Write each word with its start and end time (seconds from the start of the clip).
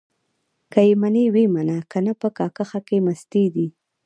که 0.71 0.79
يې 0.87 0.93
منې 1.01 1.25
ويې 1.33 1.45
منه؛ 1.55 1.77
که 1.91 1.97
نه 2.05 2.13
په 2.21 2.27
کاکښه 2.37 2.79
کې 2.87 2.97
مستې 3.05 3.43
دي. 3.55 3.67